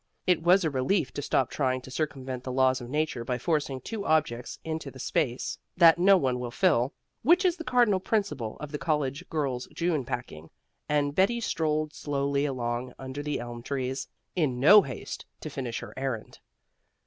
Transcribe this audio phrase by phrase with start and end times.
[0.25, 3.79] It was a relief to stop trying to circumvent the laws of nature by forcing
[3.79, 8.71] two objects into the space that one will fill which is the cardinal principle of
[8.71, 10.49] the college girl's June packing
[10.89, 15.93] and Betty strolled slowly along under the elm trees, in no haste to finish her
[15.95, 16.39] errand.